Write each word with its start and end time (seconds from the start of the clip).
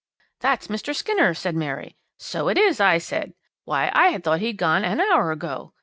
"'"That's 0.39 0.67
Mr. 0.67 0.95
Skinner," 0.95 1.35
said 1.35 1.55
Mary. 1.55 1.95
"So 2.17 2.47
it 2.47 2.57
is," 2.57 2.79
I 2.81 2.97
said, 2.97 3.35
"why, 3.65 3.91
I 3.93 4.17
thought 4.17 4.39
he 4.39 4.47
had 4.47 4.57
gone 4.57 4.83
an 4.83 4.99
hour 4.99 5.31
ago." 5.31 5.75